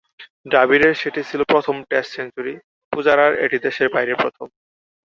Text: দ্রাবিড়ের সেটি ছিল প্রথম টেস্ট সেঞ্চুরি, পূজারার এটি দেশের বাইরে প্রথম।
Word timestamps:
দ্রাবিড়ের 0.45 0.93
সেটি 1.01 1.21
ছিল 1.29 1.41
প্রথম 1.51 1.75
টেস্ট 1.89 2.09
সেঞ্চুরি, 2.15 2.53
পূজারার 2.93 3.31
এটি 3.45 3.57
দেশের 3.65 3.87
বাইরে 3.95 4.13
প্রথম। 4.15 4.47